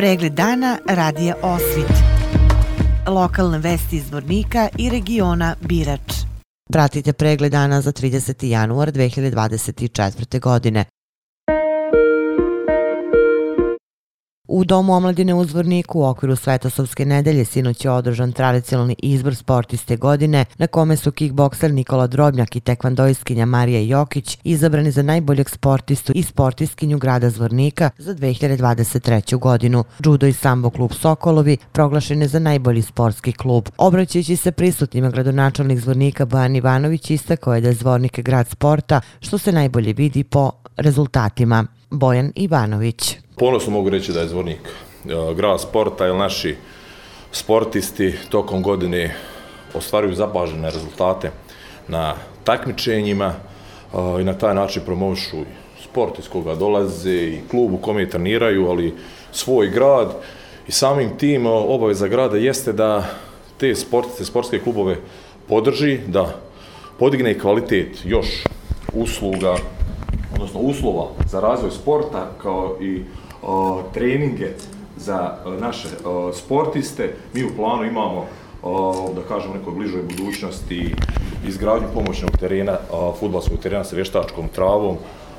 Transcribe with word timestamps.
Pregled 0.00 0.32
dana 0.32 0.78
radija 0.86 1.34
Osvit. 1.42 1.92
Lokalne 3.06 3.58
vesti 3.58 3.96
iz 3.96 4.10
Vornika 4.12 4.68
i 4.78 4.90
regiona 4.90 5.54
Birač. 5.60 6.14
Pratite 6.72 7.12
pregled 7.12 7.52
dana 7.52 7.80
za 7.80 7.92
30. 7.92 8.46
januar 8.46 8.92
2024. 8.92 10.40
godine. 10.40 10.84
U 14.52 14.64
Domu 14.64 14.92
omladine 14.94 15.34
u 15.34 15.44
Zvorniku 15.44 16.00
u 16.00 16.04
okviru 16.04 16.36
Svetosovske 16.36 17.04
nedelje 17.04 17.44
sinoć 17.44 17.84
je 17.84 17.90
održan 17.90 18.32
tradicionalni 18.32 18.96
izbor 18.98 19.34
sportiste 19.36 19.96
godine 19.96 20.44
na 20.58 20.66
kome 20.66 20.96
su 20.96 21.12
kickbokser 21.12 21.74
Nikola 21.74 22.06
Drobnjak 22.06 22.56
i 22.56 22.60
tekvandoiskinja 22.60 23.46
Marija 23.46 23.80
Jokić 23.80 24.38
izabrani 24.44 24.90
za 24.90 25.02
najboljeg 25.02 25.50
sportistu 25.50 26.12
i 26.14 26.22
sportiskinju 26.22 26.98
grada 26.98 27.30
Zvornika 27.30 27.90
za 27.98 28.14
2023. 28.14 29.38
godinu. 29.38 29.84
Judo 30.04 30.26
i 30.26 30.32
sambo 30.32 30.70
klub 30.70 30.92
Sokolovi 30.92 31.56
proglašene 31.72 32.28
za 32.28 32.38
najbolji 32.38 32.82
sportski 32.82 33.32
klub. 33.32 33.68
Obraćajući 33.78 34.36
se 34.36 34.52
prisutnjima 34.52 35.10
gradonačelnik 35.10 35.78
Zvornika 35.78 36.24
Bojan 36.24 36.56
Ivanović 36.56 37.10
istakao 37.10 37.54
je 37.54 37.60
da 37.60 37.68
je 37.68 37.74
Zvornik 37.74 38.20
grad 38.20 38.48
sporta 38.48 39.00
što 39.20 39.38
se 39.38 39.52
najbolje 39.52 39.92
vidi 39.92 40.24
po 40.24 40.50
rezultatima. 40.76 41.66
Bojan 41.90 42.32
Ivanović 42.34 43.16
ponosno 43.40 43.72
mogu 43.72 43.90
reći 43.90 44.12
da 44.12 44.20
je 44.20 44.28
Zvornik 44.28 44.60
e, 44.60 45.34
grad 45.34 45.60
sporta, 45.60 46.06
jer 46.06 46.16
naši 46.16 46.56
sportisti 47.32 48.14
tokom 48.28 48.62
godine 48.62 49.14
ostvaruju 49.74 50.14
zapažene 50.14 50.70
rezultate 50.70 51.30
na 51.88 52.14
takmičenjima 52.44 53.26
e, 53.34 54.20
i 54.20 54.24
na 54.24 54.34
taj 54.34 54.54
način 54.54 54.82
promovišu 54.84 55.36
sport 55.84 56.18
iz 56.18 56.28
koga 56.28 56.54
dolaze 56.54 57.12
i 57.12 57.40
klub 57.50 57.72
u 57.72 57.78
kome 57.78 58.10
treniraju, 58.10 58.68
ali 58.68 58.94
svoj 59.32 59.68
grad 59.68 60.14
i 60.68 60.72
samim 60.72 61.18
tim 61.18 61.46
e, 61.46 61.50
obaveza 61.50 62.08
grada 62.08 62.36
jeste 62.36 62.72
da 62.72 63.04
te 63.56 63.74
sportiste, 63.74 64.24
sportske 64.24 64.58
klubove 64.58 64.96
podrži, 65.48 65.98
da 66.06 66.34
podigne 66.98 67.38
kvalitet 67.38 68.04
još 68.04 68.44
usluga, 68.92 69.56
odnosno 70.34 70.60
uslova 70.60 71.08
za 71.26 71.40
razvoj 71.40 71.70
sporta 71.70 72.30
kao 72.42 72.76
i 72.80 73.02
o, 73.42 73.82
treninge 73.94 74.48
za 74.96 75.36
o, 75.44 75.50
naše 75.50 75.88
o, 76.04 76.32
sportiste. 76.32 77.14
Mi 77.34 77.44
u 77.44 77.56
planu 77.56 77.84
imamo, 77.84 78.26
o, 78.62 79.12
da 79.14 79.22
kažem, 79.22 79.52
nekoj 79.52 79.74
bližoj 79.74 80.02
budućnosti 80.02 80.94
izgradnju 81.46 81.88
pomoćnog 81.94 82.30
terena, 82.38 82.78
o, 82.92 83.14
futbalskog 83.20 83.58
terena 83.58 83.84
sa 83.84 83.96
vještačkom 83.96 84.48
travom, 84.48 84.96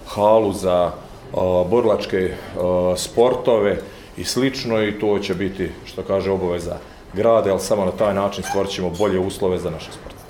halu 0.07 0.53
za 0.53 0.91
o, 1.33 1.65
borlačke 1.69 2.33
o, 2.59 2.95
sportove 2.97 3.79
i 4.17 4.23
slično 4.23 4.83
i 4.83 4.99
to 4.99 5.19
će 5.19 5.35
biti, 5.35 5.69
što 5.85 6.01
kaže, 6.01 6.31
obaveza 6.31 6.77
grade, 7.13 7.51
ali 7.51 7.59
samo 7.59 7.85
na 7.85 7.91
taj 7.91 8.13
način 8.13 8.43
stvorit 8.43 8.71
ćemo 8.71 8.89
bolje 8.89 9.19
uslove 9.19 9.59
za 9.59 9.69
naše 9.69 9.91
sportiste. 9.91 10.21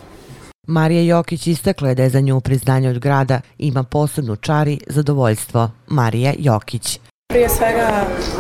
Marija 0.67 1.01
Jokić 1.01 1.47
istakla 1.47 1.89
je 1.89 1.95
da 1.95 2.03
je 2.03 2.09
za 2.09 2.19
nju 2.19 2.41
priznanje 2.41 2.89
od 2.89 2.99
grada 2.99 3.41
ima 3.57 3.83
posebnu 3.83 4.35
čari 4.35 4.79
zadovoljstvo. 4.87 5.69
Marija 5.87 6.33
Jokić. 6.39 6.99
Prije 7.31 7.49
svega, 7.49 7.87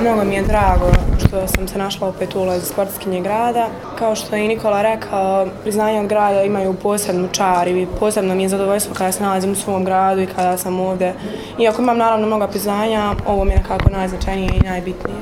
mnogo 0.01 0.23
mi 0.23 0.35
je 0.35 0.41
drago 0.41 0.91
što 1.19 1.47
sam 1.47 1.67
se 1.67 1.77
našla 1.77 2.07
opet 2.07 2.35
u 2.35 2.39
ulozi 2.39 2.65
sportskinje 2.65 3.21
grada. 3.21 3.67
Kao 3.99 4.15
što 4.15 4.35
je 4.35 4.45
i 4.45 4.47
Nikola 4.47 4.81
rekao, 4.81 5.47
priznanje 5.61 5.99
od 5.99 6.07
grada 6.07 6.43
imaju 6.43 6.73
posebnu 6.73 7.27
čar 7.31 7.67
i 7.67 7.87
posebno 7.99 8.35
mi 8.35 8.43
je 8.43 8.49
zadovoljstvo 8.49 8.95
kada 8.95 9.11
se 9.11 9.23
nalazim 9.23 9.51
u 9.51 9.55
svom 9.55 9.85
gradu 9.85 10.21
i 10.21 10.27
kada 10.27 10.57
sam 10.57 10.79
ovdje. 10.79 11.13
Iako 11.59 11.81
imam 11.81 11.97
naravno 11.97 12.27
mnogo 12.27 12.47
priznanja, 12.47 13.15
ovo 13.27 13.43
mi 13.43 13.51
je 13.51 13.57
nekako 13.57 13.89
najznačajnije 13.89 14.51
i 14.55 14.67
najbitnije. 14.67 15.17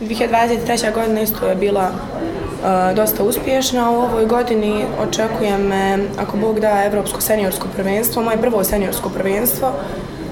2023. 0.00 0.94
godina 0.94 1.20
isto 1.20 1.46
je 1.46 1.54
bila 1.54 1.88
uh, 1.90 2.96
dosta 2.96 3.22
uspješna. 3.22 3.90
U 3.90 3.94
ovoj 3.94 4.26
godini 4.26 4.84
očekujem, 5.08 5.60
me, 5.60 5.98
ako 6.18 6.36
Bog 6.36 6.60
da, 6.60 6.84
Evropsko 6.84 7.20
seniorsko 7.20 7.68
prvenstvo, 7.76 8.22
moje 8.22 8.36
prvo 8.36 8.64
seniorsko 8.64 9.08
prvenstvo 9.08 9.72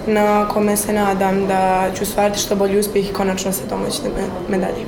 na 0.06 0.48
kome 0.48 0.76
se 0.76 0.92
nadam 0.92 1.46
da 1.46 1.90
ću 1.98 2.06
stvariti 2.06 2.40
što 2.40 2.56
bolji 2.56 2.78
uspjeh 2.78 3.10
i 3.10 3.12
konačno 3.12 3.52
se 3.52 3.62
domoći 3.70 3.98
medalje. 4.48 4.84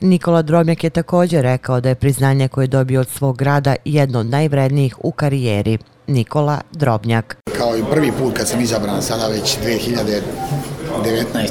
Nikola 0.00 0.42
Drobnjak 0.42 0.84
je 0.84 0.90
također 0.90 1.42
rekao 1.42 1.80
da 1.80 1.88
je 1.88 1.94
priznanje 1.94 2.48
koje 2.48 2.62
je 2.62 2.68
dobio 2.68 3.00
od 3.00 3.08
svog 3.08 3.36
grada 3.36 3.76
jedno 3.84 4.18
od 4.20 4.26
najvrednijih 4.26 4.96
u 4.98 5.12
karijeri. 5.12 5.78
Nikola 6.06 6.60
Drobnjak. 6.72 7.36
Kao 7.58 7.76
i 7.76 7.82
prvi 7.90 8.12
put 8.12 8.36
kad 8.36 8.48
sam 8.48 8.60
izabran 8.60 9.02
sada 9.02 9.28
već 9.28 9.58
2019. 9.64 10.22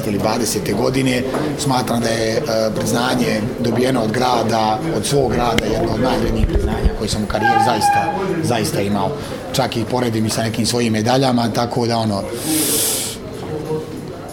ili 0.06 0.18
20. 0.18 0.76
godine, 0.76 1.22
smatram 1.58 2.00
da 2.00 2.08
je 2.08 2.36
e, 2.36 2.40
priznanje 2.76 3.40
dobijeno 3.60 4.02
od 4.02 4.12
grada, 4.12 4.78
od 4.96 5.06
svog 5.06 5.32
grada, 5.32 5.64
jedno 5.64 5.94
od 5.94 6.00
najvrednijih 6.00 6.46
priznanja 6.46 6.90
koje 6.98 7.08
sam 7.08 7.22
u 7.24 7.26
karijeri 7.26 7.60
zaista, 7.66 8.14
zaista 8.42 8.80
imao. 8.80 9.10
Čak 9.52 9.76
i 9.76 9.84
poredim 9.90 10.26
i 10.26 10.30
sa 10.30 10.42
nekim 10.42 10.66
svojim 10.66 10.92
medaljama, 10.92 11.48
tako 11.54 11.86
da 11.86 11.98
ono, 11.98 12.22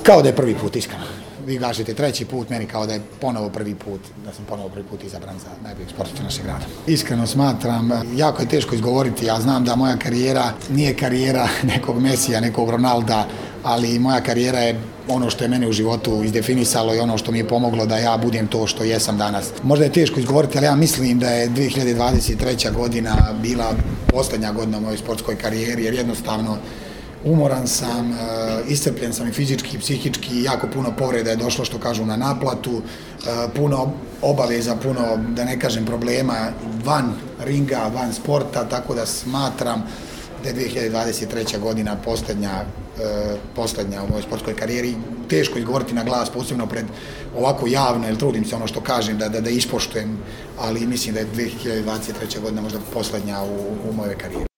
kao 0.04 0.22
da 0.22 0.30
je 0.30 0.36
prvi 0.36 0.56
put 0.56 0.76
iskreno. 0.76 1.04
Vi 1.46 1.58
gažete 1.58 1.94
treći 1.94 2.26
put, 2.26 2.50
meni 2.50 2.66
kao 2.66 2.86
da 2.86 2.94
je 2.94 3.02
ponovo 3.22 3.50
prvi 3.50 3.76
put, 3.76 4.02
da 4.26 4.34
sam 4.34 4.46
ponovo 4.46 4.70
prvi 4.70 4.86
put 4.86 5.04
izabran 5.04 5.40
za 5.40 5.50
najboljeg 5.64 5.90
sportista 5.90 6.24
našeg 6.24 6.44
grada. 6.44 6.66
Iskreno 6.88 7.28
smatram, 7.28 7.90
jako 8.16 8.42
je 8.42 8.50
teško 8.50 8.76
izgovoriti, 8.76 9.26
ja 9.26 9.42
znam 9.42 9.66
da 9.66 9.76
moja 9.76 9.98
karijera 9.98 10.54
nije 10.70 10.94
karijera 10.94 11.48
nekog 11.76 12.02
Mesija, 12.02 12.40
nekog 12.40 12.70
Ronalda, 12.70 13.28
ali 13.64 14.00
moja 14.00 14.22
karijera 14.22 14.60
je 14.60 14.80
ono 15.08 15.30
što 15.30 15.44
je 15.44 15.48
mene 15.48 15.68
u 15.68 15.72
životu 15.72 16.24
izdefinisalo 16.24 16.96
i 16.96 17.00
ono 17.00 17.18
što 17.18 17.32
mi 17.32 17.38
je 17.38 17.48
pomoglo 17.48 17.86
da 17.86 17.98
ja 17.98 18.18
budem 18.18 18.48
to 18.48 18.68
što 18.68 18.84
jesam 18.84 19.18
danas. 19.18 19.52
Možda 19.64 19.86
je 19.86 19.92
teško 19.92 20.20
izgovoriti, 20.20 20.58
ali 20.58 20.66
ja 20.66 20.76
mislim 20.76 21.20
da 21.20 21.30
je 21.30 21.50
2023. 21.50 22.74
godina 22.74 23.16
bila 23.42 23.74
posljednja 24.08 24.52
godina 24.52 24.78
u 24.78 24.82
mojoj 24.82 24.98
sportskoj 24.98 25.36
karijeri, 25.36 25.84
jer 25.84 25.94
jednostavno 25.94 26.58
umoran 27.24 27.68
sam, 27.68 28.12
e, 28.12 28.16
iscrpljen 28.68 29.14
sam 29.14 29.28
i 29.28 29.32
fizički 29.32 29.78
i 29.78 29.80
psihički, 29.80 30.44
jako 30.44 30.68
puno 30.68 30.94
povreda 30.98 31.30
je 31.30 31.36
došlo 31.36 31.66
što 31.66 31.80
kažu 31.80 32.06
na 32.06 32.18
naplatu, 32.18 32.82
e, 32.82 33.48
puno 33.56 33.92
obaveza, 34.22 34.76
puno, 34.76 35.18
da 35.36 35.46
ne 35.46 35.60
kažem, 35.60 35.86
problema 35.86 36.52
van 36.86 37.14
ringa, 37.44 37.92
van 37.94 38.14
sporta, 38.14 38.70
tako 38.70 38.96
da 38.96 39.06
smatram 39.06 39.84
da 40.44 40.50
je 40.50 40.56
2023. 40.56 41.60
godina 41.60 41.96
posljednja, 41.96 42.52
e, 42.52 43.36
posljednja 43.56 44.04
u 44.04 44.10
mojoj 44.10 44.22
sportskoj 44.22 44.56
karijeri. 44.56 44.96
Teško 45.30 45.60
izgovoriti 45.60 45.94
na 45.94 46.04
glas, 46.04 46.30
posebno 46.30 46.68
pred 46.68 46.86
ovako 47.38 47.68
javno, 47.68 48.08
jer 48.08 48.18
trudim 48.18 48.46
se 48.46 48.56
ono 48.56 48.68
što 48.68 48.82
kažem 48.82 49.18
da, 49.18 49.30
da, 49.30 49.42
da 49.42 49.50
ispoštujem, 49.50 50.18
ali 50.60 50.88
mislim 50.88 51.14
da 51.14 51.20
je 51.20 51.28
2023. 51.36 52.42
godina 52.42 52.62
možda 52.62 52.80
posljednja 52.94 53.42
u, 53.42 53.90
u 53.90 53.94
mojoj 53.94 54.18
karijeri. 54.18 54.51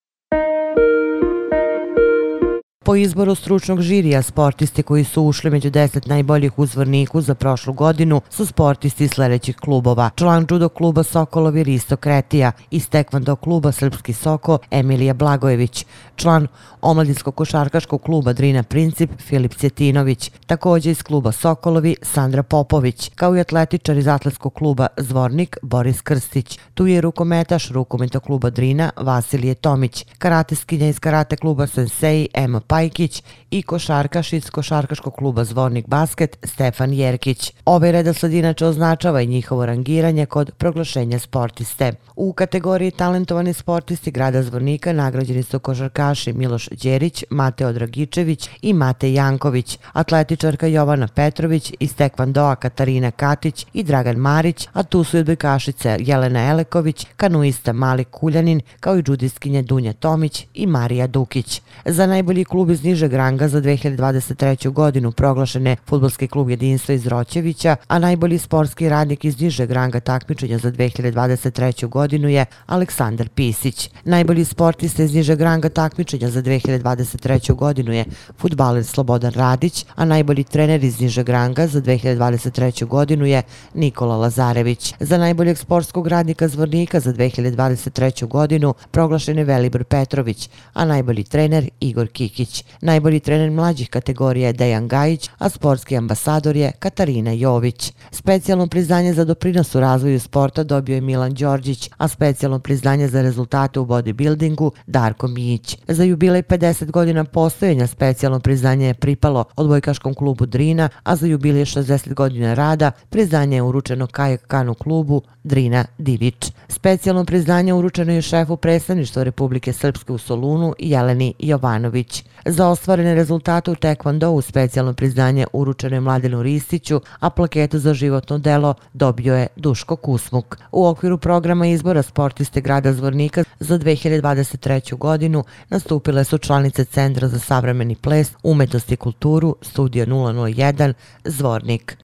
Po 2.93 2.97
izboru 2.97 3.35
stručnog 3.35 3.81
žirija, 3.81 4.21
sportisti 4.21 4.83
koji 4.83 5.03
su 5.03 5.23
ušli 5.23 5.51
među 5.51 5.69
deset 5.69 6.07
najboljih 6.07 6.59
uzvorniku 6.59 7.21
za 7.21 7.35
prošlu 7.35 7.73
godinu 7.73 8.21
su 8.29 8.45
sportisti 8.45 9.07
sljedećih 9.07 9.55
klubova. 9.55 10.09
Član 10.15 10.45
judo 10.49 10.69
kluba 10.69 11.03
Sokolovi 11.03 11.63
Risto 11.63 11.97
Kretija 11.97 12.51
i 12.71 12.79
stekvando 12.79 13.35
kluba 13.35 13.71
Srpski 13.71 14.13
Soko 14.13 14.59
Emilija 14.71 15.13
Blagojević. 15.13 15.85
Član 16.15 16.47
omladinskog 16.81 17.35
košarkaškog 17.35 18.01
kluba 18.01 18.33
Drina 18.33 18.63
Princip 18.63 19.09
Filip 19.19 19.55
Cjetinović. 19.55 20.31
Također 20.45 20.91
iz 20.91 21.03
kluba 21.03 21.31
Sokolovi 21.31 21.95
Sandra 22.01 22.43
Popović. 22.43 23.11
Kao 23.15 23.35
i 23.35 23.39
atletičar 23.39 23.97
iz 23.97 24.07
atletskog 24.07 24.53
kluba 24.53 24.87
Zvornik 24.97 25.57
Boris 25.61 26.01
Krstić. 26.01 26.59
Tu 26.73 26.87
je 26.87 27.01
rukometaš 27.01 27.69
rukometa 27.69 28.19
kluba 28.19 28.49
Drina 28.49 28.89
Vasilije 28.97 29.55
Tomić. 29.55 30.05
Karateskinja 30.17 30.87
iz 30.87 30.99
karate 30.99 31.35
kluba 31.35 31.67
Sensei 31.67 32.27
Emma 32.33 32.59
Pajkić 32.83 33.23
i 33.51 33.61
košarkaš 33.61 34.33
iz 34.33 34.49
košarkaškog 34.49 35.15
kluba 35.15 35.43
Zvornik 35.43 35.87
Basket 35.87 36.37
Stefan 36.43 36.93
Jerkić. 36.93 37.53
Ove 37.65 37.91
redosled 37.91 38.33
inače 38.33 38.65
označava 38.65 39.21
i 39.21 39.27
njihovo 39.27 39.65
rangiranje 39.65 40.25
kod 40.25 40.51
proglašenja 40.51 41.19
sportiste. 41.19 41.93
U 42.15 42.33
kategoriji 42.33 42.91
talentovani 42.91 43.53
sportisti 43.53 44.11
grada 44.11 44.43
Zvornika 44.43 44.93
nagrađeni 44.93 45.43
su 45.43 45.59
košarkaši 45.59 46.33
Miloš 46.33 46.69
Đerić, 46.69 47.23
Mateo 47.29 47.73
Dragičević 47.73 48.49
i 48.61 48.73
Mate 48.73 49.13
Janković, 49.13 49.79
atletičarka 49.93 50.67
Jovana 50.67 51.07
Petrović 51.07 51.73
i 51.79 51.87
Stekvandoa 51.87 52.55
Katarina 52.55 53.11
Katić 53.11 53.65
i 53.73 53.83
Dragan 53.83 54.15
Marić, 54.15 54.67
a 54.73 54.83
tu 54.83 55.03
su 55.03 55.17
i 55.17 55.19
odbojkašice 55.19 55.97
Jelena 55.99 56.49
Eleković, 56.49 57.05
kanuista 57.17 57.73
Mali 57.73 58.03
Kuljanin, 58.03 58.61
kao 58.79 58.97
i 58.97 59.03
džudiskinje 59.03 59.61
Dunja 59.61 59.93
Tomić 59.93 60.47
i 60.53 60.67
Marija 60.67 61.07
Dukić. 61.07 61.61
Za 61.85 62.07
najbolji 62.07 62.45
klub 62.45 62.72
iz 62.73 62.83
Nižeg 62.83 63.13
ranga 63.13 63.47
za 63.47 63.61
2023. 63.61 64.69
godinu 64.69 65.11
proglašen 65.11 65.67
je 65.67 65.75
futbolski 65.87 66.27
klub 66.27 66.49
jedinstva 66.49 66.93
iz 66.93 67.07
Roćevića, 67.07 67.75
a 67.87 67.99
najbolji 67.99 68.37
sportski 68.37 68.89
radnik 68.89 69.25
iz 69.25 69.41
Nižeg 69.41 69.71
ranga 69.71 69.99
takmičenja 69.99 70.57
za 70.57 70.71
2023. 70.71 71.87
godinu 71.87 72.29
je 72.29 72.45
Aleksandar 72.65 73.29
Pisić. 73.29 73.89
Najbolji 74.05 74.45
sportista 74.45 75.03
iz 75.03 75.13
Nižeg 75.13 75.41
ranga 75.41 75.69
takmičenja 75.69 76.29
za 76.29 76.41
2023. 76.41 77.55
godinu 77.55 77.93
je 77.93 78.05
futbaler 78.37 78.85
Slobodan 78.85 79.33
Radić, 79.33 79.85
a 79.95 80.05
najbolji 80.05 80.43
trener 80.43 80.83
iz 80.83 80.99
Nižeg 80.99 81.29
ranga 81.29 81.67
za 81.67 81.81
2023. 81.81 82.85
godinu 82.85 83.25
je 83.25 83.41
Nikola 83.73 84.17
Lazarević. 84.17 84.93
Za 84.99 85.17
najboljeg 85.17 85.57
sportskog 85.57 86.07
radnika 86.07 86.47
Zvornika 86.47 86.99
za 86.99 87.13
2023. 87.13 88.27
godinu 88.27 88.73
proglašen 88.91 89.37
je 89.37 89.43
Velibor 89.43 89.83
Petrović, 89.83 90.49
a 90.73 90.85
najbolji 90.85 91.23
trener 91.23 91.69
Igor 91.79 92.07
Kikić. 92.07 92.52
Najbolji 92.81 93.19
trener 93.19 93.51
mlađih 93.51 93.89
kategorija 93.89 94.47
je 94.47 94.53
Dejan 94.53 94.87
Gajić, 94.87 95.29
a 95.37 95.49
sportski 95.49 95.97
ambasador 95.97 96.55
je 96.55 96.71
Katarina 96.79 97.31
Jović. 97.31 97.93
Specijalno 98.11 98.67
priznanje 98.67 99.13
za 99.13 99.25
doprinos 99.25 99.75
u 99.75 99.79
razvoju 99.79 100.19
sporta 100.19 100.63
dobio 100.63 100.95
je 100.95 101.01
Milan 101.01 101.33
Đorđić, 101.33 101.89
a 101.97 102.07
specijalno 102.07 102.59
priznanje 102.59 103.07
za 103.07 103.21
rezultate 103.21 103.79
u 103.79 103.85
bodybuildingu 103.85 104.71
Darko 104.87 105.27
Mijić. 105.27 105.77
Za 105.87 106.03
jubilej 106.03 106.43
50 106.43 106.91
godina 106.91 107.23
postojenja 107.23 107.87
specijalno 107.87 108.39
priznanje 108.39 108.87
je 108.87 108.93
pripalo 108.93 109.45
odbojkaškom 109.55 110.13
klubu 110.13 110.45
Drina, 110.45 110.89
a 111.03 111.15
za 111.15 111.27
jubilej 111.27 111.65
60 111.65 112.13
godina 112.13 112.53
rada 112.53 112.91
priznanje 113.09 113.57
je 113.57 113.61
uručeno 113.61 114.07
kajak 114.07 114.47
kanu 114.47 114.73
klubu 114.73 115.21
Drina 115.43 115.85
Divić. 115.97 116.51
Specijalno 116.67 117.25
priznanje 117.25 117.73
uručeno 117.73 118.13
je 118.13 118.21
šefu 118.21 118.57
predstavništva 118.57 119.23
Republike 119.23 119.73
Srpske 119.73 120.13
u 120.13 120.17
Solunu 120.17 120.73
Jeleni 120.79 121.33
Jovanović. 121.39 122.23
Za 122.45 122.67
ostvarene 122.67 123.15
rezultate 123.15 123.71
u 123.71 123.75
Tekvando 123.75 124.41
specijalno 124.41 124.93
priznanje 124.93 125.45
uručeno 125.53 125.95
je 125.95 125.99
Mladenu 125.99 126.43
Ristiću, 126.43 127.01
a 127.19 127.29
plaketu 127.29 127.79
za 127.79 127.93
životno 127.93 128.37
delo 128.37 128.73
dobio 128.93 129.35
je 129.35 129.47
Duško 129.55 129.95
Kusmuk. 129.95 130.57
U 130.71 130.87
okviru 130.87 131.17
programa 131.17 131.67
izbora 131.67 132.01
sportiste 132.01 132.61
grada 132.61 132.93
Zvornika 132.93 133.43
za 133.59 133.79
2023. 133.79 134.97
godinu 134.97 135.43
nastupile 135.69 136.23
su 136.23 136.37
članice 136.37 136.85
Centra 136.85 137.27
za 137.27 137.39
savremeni 137.39 137.95
ples, 137.95 138.31
umetnost 138.43 138.91
i 138.91 138.95
kulturu, 138.95 139.55
Studio 139.61 140.05
001, 140.05 140.93
Zvornik. 141.25 142.02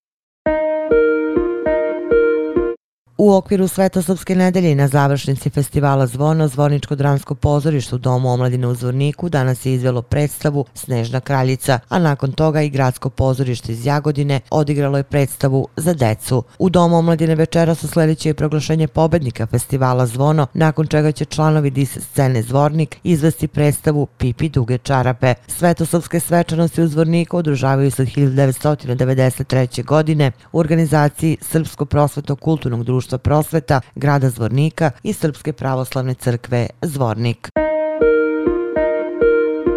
U 3.22 3.34
okviru 3.34 3.68
Svetosopske 3.68 4.36
nedelje 4.36 4.76
na 4.76 4.88
završnici 4.88 5.50
festivala 5.50 6.08
Zvono, 6.08 6.48
Zvorničko 6.48 6.96
dramsko 6.96 7.36
pozorište 7.36 7.96
u 7.96 7.98
Domu 7.98 8.30
omladine 8.30 8.68
u 8.68 8.76
Zvorniku 8.76 9.30
danas 9.30 9.66
je 9.66 9.74
izvelo 9.74 10.02
predstavu 10.02 10.66
Snežna 10.74 11.20
kraljica, 11.20 11.80
a 11.90 12.00
nakon 12.00 12.32
toga 12.32 12.62
i 12.62 12.70
Gradsko 12.70 13.10
pozorište 13.10 13.72
iz 13.72 13.86
Jagodine 13.86 14.40
odigralo 14.50 14.98
je 14.98 15.04
predstavu 15.04 15.68
za 15.76 15.94
decu. 15.94 16.44
U 16.60 16.70
Domu 16.70 16.98
omladine 16.98 17.36
večera 17.36 17.76
su 17.76 17.88
sljedeće 17.88 18.34
proglašenje 18.34 18.88
pobednika 18.88 19.48
festivala 19.48 20.06
Zvono, 20.06 20.48
nakon 20.54 20.88
čega 20.88 21.12
će 21.12 21.26
članovi 21.26 21.70
dis 21.70 21.98
scene 21.98 22.42
Zvornik 22.42 22.98
izvesti 23.04 23.48
predstavu 23.48 24.06
Pipi 24.18 24.50
duge 24.50 24.78
čarape. 24.78 25.34
Svetosopske 25.48 26.20
svečanosti 26.20 26.82
u 26.82 26.88
Zvorniku 26.88 27.38
održavaju 27.38 27.92
se 27.92 28.02
od 28.02 28.08
1993. 28.08 29.86
godine 29.86 30.32
u 30.52 30.60
organizaciji 30.60 31.38
Srpsko 31.42 31.86
prosvetno 31.86 32.36
kulturnog 32.36 32.84
društva 32.84 33.09
društva 33.10 33.18
prosveta 33.18 33.82
grada 33.96 34.30
Zvornika 34.30 34.92
i 35.04 35.14
Srpske 35.14 35.54
pravoslavne 35.54 36.14
crkve 36.14 36.68
Zvornik. 36.82 37.50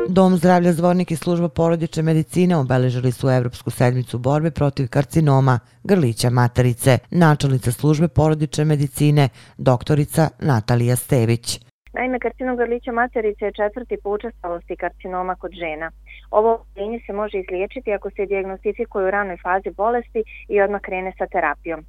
Dom 0.08 0.37
zdravlja 0.37 0.73
Zvornik 0.73 1.11
i 1.11 1.17
služba 1.17 1.49
porodične 1.49 2.02
medicine 2.02 2.56
obeležili 2.56 3.12
su 3.12 3.29
Evropsku 3.29 3.70
sedmicu 3.70 4.19
borbe 4.19 4.50
protiv 4.50 4.88
karcinoma 4.88 5.58
grlića 5.84 6.31
materice. 6.31 6.99
Načelnica 7.11 7.73
službe 7.73 8.08
porodične 8.08 8.64
medicine, 8.64 9.29
doktorica 9.58 10.29
Natalija 10.40 10.96
Stević. 10.96 11.61
Naime, 11.94 12.19
karcinom 12.19 12.56
grlića 12.56 12.93
materice 12.93 13.44
je 13.44 13.52
četvrti 13.52 13.96
po 14.02 14.11
učestalosti 14.11 14.76
karcinoma 14.76 15.34
kod 15.34 15.52
žena. 15.52 15.90
Ovo 16.31 16.50
oboljenje 16.55 17.00
se 17.06 17.12
može 17.12 17.38
izliječiti 17.38 17.93
ako 17.93 18.11
se 18.11 18.26
diagnostifikuje 18.26 19.06
u 19.06 19.11
ranoj 19.11 19.37
fazi 19.43 19.70
bolesti 19.76 20.23
i 20.49 20.61
odmah 20.61 20.81
krene 20.81 21.12
sa 21.19 21.26
terapijom. 21.26 21.81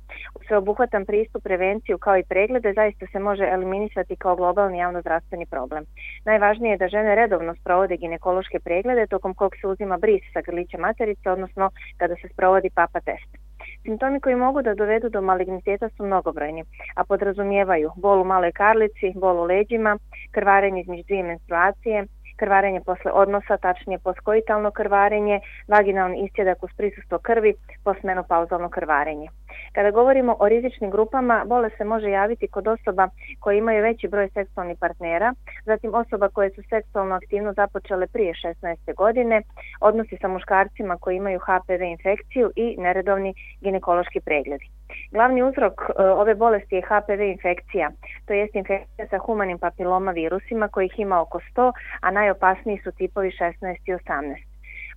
Sveobuhvatan 0.47 1.06
pristup 1.06 1.44
prevenciju 1.44 1.97
kao 1.97 2.18
i 2.18 2.24
preglede 2.30 2.74
zaista 2.74 3.06
se 3.12 3.19
može 3.19 3.44
eliminisati 3.44 4.15
kao 4.15 4.35
globalni 4.35 4.77
javnozdravstveni 4.77 5.45
problem. 5.45 5.85
Najvažnije 6.25 6.71
je 6.71 6.77
da 6.77 6.88
žene 6.88 7.15
redovno 7.15 7.56
sprovode 7.56 7.97
ginekološke 7.97 8.59
preglede 8.59 9.07
tokom 9.07 9.33
kog 9.33 9.51
se 9.62 9.68
uzima 9.68 9.97
bris 9.97 10.24
sa 10.33 10.41
grlića 10.41 10.77
materice, 10.77 11.31
odnosno 11.31 11.69
kada 11.97 12.15
se 12.15 12.27
sprovodi 12.33 12.69
papa 12.69 13.00
test. 13.00 13.44
Simptomi 13.83 14.19
koji 14.19 14.35
mogu 14.35 14.62
da 14.62 14.74
dovedu 14.74 15.09
do 15.09 15.21
maligniteta 15.21 15.89
su 15.89 16.06
mnogobrojni, 16.06 16.63
a 16.95 17.03
podrazumijevaju 17.03 17.91
bol 17.95 18.21
u 18.21 18.25
maloj 18.25 18.51
karlici, 18.51 19.13
bol 19.15 19.39
u 19.39 19.44
leđima, 19.44 19.97
krvarenje 20.31 20.81
između 20.81 21.03
dvije 21.03 21.24
menstruacije, 21.24 22.06
krvarenje 22.35 22.81
posle 22.81 23.12
odnosa, 23.12 23.57
tačnije 23.57 24.00
poskoitalno 24.00 24.71
krvarenje, 24.71 25.39
vaginalni 25.68 26.19
istjedak 26.25 26.63
uz 26.63 26.69
prisustvo 26.77 27.18
krvi, 27.18 27.53
posmenopauzalno 27.83 28.69
krvarenje. 28.69 29.27
Kada 29.74 29.91
govorimo 29.91 30.35
o 30.39 30.50
rizičnim 30.50 30.91
grupama, 30.91 31.44
bole 31.45 31.69
se 31.77 31.83
može 31.83 32.09
javiti 32.09 32.47
kod 32.47 32.68
osoba 32.68 33.09
koje 33.39 33.57
imaju 33.57 33.83
veći 33.83 34.07
broj 34.07 34.30
seksualnih 34.33 34.77
partnera, 34.80 35.33
zatim 35.65 35.94
osoba 35.94 36.30
koje 36.30 36.50
su 36.50 36.62
seksualno 36.69 37.15
aktivno 37.15 37.53
započele 37.53 38.07
prije 38.07 38.33
16. 38.33 38.95
godine, 38.95 39.41
odnosi 39.81 40.18
sa 40.21 40.27
muškarcima 40.27 40.97
koji 40.97 41.18
imaju 41.18 41.39
HPV 41.39 41.81
infekciju 41.83 42.51
i 42.56 42.75
neredovni 42.77 43.33
ginekološki 43.62 44.19
pregledi. 44.19 44.69
Glavni 45.11 45.43
uzrok 45.43 45.81
e, 45.81 46.03
ove 46.03 46.35
bolesti 46.35 46.75
je 46.75 46.81
HPV 46.81 47.21
infekcija, 47.21 47.91
to 48.25 48.33
jest 48.33 48.55
infekcija 48.55 49.07
sa 49.07 49.17
humanim 49.17 49.59
papiloma 49.59 50.11
virusima 50.11 50.67
kojih 50.67 50.93
ima 50.97 51.21
oko 51.21 51.39
100, 51.55 51.71
a 52.01 52.11
najopasniji 52.11 52.81
su 52.83 52.91
tipovi 52.91 53.31
16 53.31 53.75
i 53.85 53.93
18. 53.93 54.35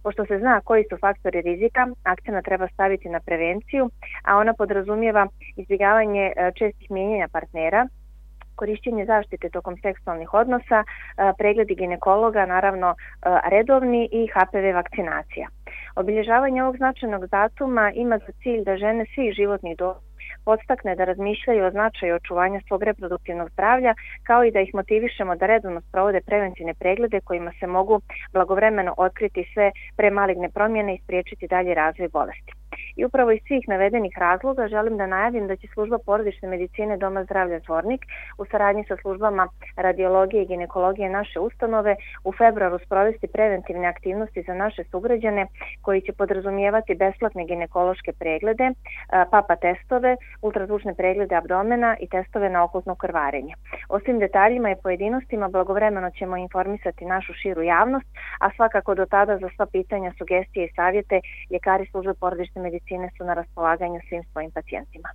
Pošto 0.03 0.27
se 0.27 0.39
zna 0.39 0.61
koji 0.65 0.85
su 0.91 0.97
faktori 0.97 1.41
rizika, 1.41 1.89
akcena 2.03 2.43
treba 2.43 2.69
staviti 2.69 3.09
na 3.09 3.21
prevenciju, 3.21 3.91
a 4.25 4.37
ona 4.37 4.55
podrazumijeva 4.55 5.27
izbjegavanje 5.57 6.33
e, 6.37 6.53
čestih 6.55 6.91
mijenjanja 6.91 7.29
partnera, 7.29 7.89
korišćenje 8.57 9.05
zaštite 9.07 9.49
tokom 9.49 9.77
seksualnih 9.77 10.35
odnosa, 10.35 10.79
e, 10.83 10.87
pregledi 11.39 11.75
ginekologa, 11.75 12.47
naravno 12.47 12.89
e, 12.91 12.97
redovni 13.51 14.09
i 14.13 14.27
HPV 14.27 14.75
vakcinacija. 14.75 15.49
Obilježavanje 15.97 16.63
ovog 16.63 16.77
značajnog 16.77 17.27
datuma 17.27 17.93
ima 17.95 18.19
za 18.19 18.33
cilj 18.43 18.65
da 18.65 18.77
žene 18.77 19.07
svih 19.15 19.33
životnih 19.33 19.77
doba 19.77 20.01
podstakne 20.49 20.95
da 20.97 21.05
razmišljaju 21.05 21.65
o 21.65 21.71
značaju 21.71 22.15
očuvanja 22.15 22.61
svog 22.67 22.83
reproduktivnog 22.83 23.51
zdravlja, 23.51 23.95
kao 24.23 24.45
i 24.45 24.51
da 24.51 24.61
ih 24.61 24.75
motivišemo 24.75 25.37
da 25.37 25.47
redovno 25.47 25.81
sprovode 25.81 26.21
preventivne 26.21 26.75
preglede 26.75 27.21
kojima 27.21 27.53
se 27.61 27.67
mogu 27.67 28.01
blagovremeno 28.33 28.95
otkriti 28.97 29.51
sve 29.55 29.71
premaligne 29.97 30.49
promjene 30.51 30.95
i 30.95 31.03
spriječiti 31.05 31.53
dalje 31.55 31.75
razvoj 31.75 32.09
bolesti. 32.09 32.53
I 32.97 33.05
upravo 33.05 33.31
iz 33.31 33.41
svih 33.47 33.69
navedenih 33.69 34.19
razloga 34.19 34.69
želim 34.69 34.97
da 34.97 35.07
najavim 35.07 35.47
da 35.47 35.57
će 35.57 35.67
služba 35.67 35.99
porodične 36.07 36.49
medicine 36.49 36.97
Doma 36.97 37.25
zdravlja 37.25 37.59
Zvornik 37.59 38.01
u 38.39 38.45
saradnji 38.45 38.85
sa 38.89 38.97
službama 38.97 39.49
radiologije 39.77 40.43
i 40.43 40.47
ginekologije 40.47 41.09
naše 41.11 41.41
ustanove 41.41 41.97
u 42.25 42.33
februaru 42.33 42.79
sprovesti 42.79 43.27
preventivne 43.27 43.87
aktivnosti 43.87 44.43
za 44.43 44.55
naše 44.55 44.85
sugrađane 44.85 45.47
koji 45.83 46.01
će 46.01 46.13
podrazumijevati 46.13 46.95
besplatne 46.95 47.45
ginekološke 47.45 48.13
preglede, 48.13 48.71
papa 49.31 49.57
testove, 49.57 50.17
ultrazvučne 50.43 50.95
preglede 50.95 51.35
abdomena 51.35 51.97
i 52.01 52.09
testove 52.09 52.51
na 52.51 52.65
okultno 52.65 52.95
krvarenje. 52.95 53.55
O 53.89 54.01
svim 54.01 54.19
detaljima 54.19 54.71
i 54.71 54.81
pojedinostima 54.83 55.49
blagovremeno 55.49 56.11
ćemo 56.11 56.37
informisati 56.37 57.05
našu 57.05 57.33
širu 57.33 57.63
javnost, 57.63 58.07
a 58.41 58.51
svakako 58.57 58.95
do 58.95 59.07
tada 59.07 59.39
za 59.39 59.49
sva 59.57 59.67
pitanja, 59.67 60.13
sugestije 60.19 60.67
i 60.67 60.75
savjete 60.75 61.21
ljekari 61.51 61.87
službe 61.87 62.15
porodične 62.21 62.56
medicine 62.61 63.11
su 63.17 63.25
na 63.25 63.35
raspolaganju 63.35 64.01
svim 64.09 64.25
svojim 64.33 64.51
pacijentima. 64.51 65.09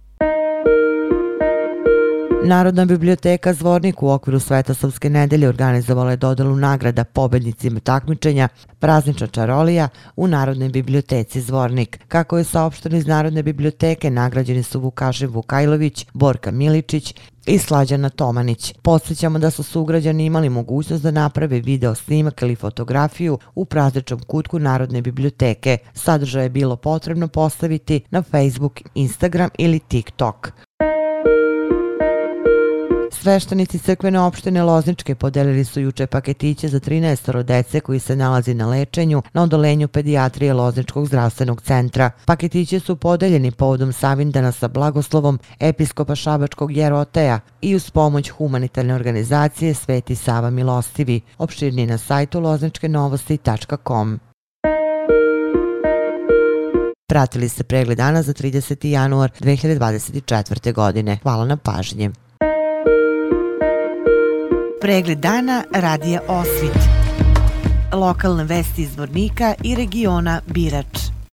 Narodna 2.44 2.86
biblioteka 2.86 3.54
Zvornik 3.54 4.04
u 4.04 4.10
okviru 4.10 4.40
Svetosavske 4.40 5.10
nedelje 5.10 5.50
organizovala 5.50 6.12
je 6.12 6.18
dodelu 6.18 6.56
nagrada 6.56 7.04
pobednicima 7.04 7.80
takmičenja 7.80 8.48
Praznična 8.80 9.28
čarolija 9.28 9.90
u 10.16 10.28
Narodnoj 10.28 10.70
biblioteci 10.70 11.42
Zvornik. 11.42 12.00
Kako 12.08 12.38
je 12.38 12.44
saopšteno 12.44 12.98
iz 12.98 13.08
Narodne 13.08 13.44
biblioteke, 13.44 14.10
nagrađeni 14.10 14.64
su 14.64 14.80
Vukašin 14.80 15.28
Vukajlović, 15.28 16.06
Borka 16.14 16.52
Miličić 16.52 17.16
i 17.46 17.58
Slađana 17.58 18.10
Tomanić. 18.10 18.74
Podsjećamo 18.82 19.40
da 19.40 19.52
su 19.52 19.64
sugrađani 19.64 20.26
imali 20.26 20.50
mogućnost 20.50 21.04
da 21.04 21.12
naprave 21.12 21.60
video 21.60 21.96
snimak 21.96 22.42
ili 22.42 22.56
fotografiju 22.56 23.38
u 23.56 23.66
prazničnom 23.66 24.20
kutku 24.20 24.60
Narodne 24.60 25.02
biblioteke. 25.02 25.78
Sadržaj 25.94 26.44
je 26.44 26.50
bilo 26.50 26.76
potrebno 26.76 27.28
postaviti 27.28 28.02
na 28.10 28.22
Facebook, 28.22 28.82
Instagram 28.96 29.50
ili 29.58 29.80
TikTok. 29.80 30.52
Sveštenici 33.22 33.80
crkvene 33.80 34.20
opštine 34.20 34.64
Lozničke 34.64 35.16
podelili 35.16 35.66
su 35.66 35.82
juče 35.82 36.08
paketiće 36.08 36.68
za 36.68 36.80
13 36.80 37.44
dece 37.44 37.80
koji 37.80 38.00
se 38.00 38.16
nalazi 38.16 38.54
na 38.54 38.68
lečenju 38.68 39.22
na 39.34 39.44
odolenju 39.44 39.88
pedijatrije 39.88 40.54
Lozničkog 40.54 41.08
zdravstvenog 41.08 41.62
centra. 41.62 42.12
Paketiće 42.26 42.80
su 42.80 42.96
podeljeni 42.96 43.52
povodom 43.52 43.94
Savindana 43.94 44.52
sa 44.52 44.68
blagoslovom 44.68 45.40
episkopa 45.60 46.16
Šabačkog 46.16 46.78
Jeroteja 46.78 47.40
i 47.62 47.76
uz 47.76 47.92
pomoć 47.92 48.30
humanitarne 48.30 48.96
organizacije 48.96 49.74
Sveti 49.74 50.16
Sava 50.16 50.50
Milostivi, 50.50 51.22
opširni 51.38 51.86
na 51.86 51.98
sajtu 51.98 52.40
lozničkenovosti.com. 52.40 54.20
Pratili 57.08 57.50
ste 57.50 57.64
pregled 57.64 57.98
dana 57.98 58.22
za 58.22 58.34
30. 58.34 58.88
januar 58.88 59.32
2024. 59.40 60.74
godine. 60.74 61.18
Hvala 61.24 61.46
na 61.46 61.58
pažnje. 61.58 62.12
Pregled 64.82 65.18
dana 65.18 65.64
radija 65.74 66.22
Osvit. 66.28 66.78
Lokalne 67.94 68.44
vesti 68.44 68.82
iz 68.82 68.98
Vornika 68.98 69.54
i 69.64 69.76
regiona 69.76 70.42
Birač. 70.48 71.11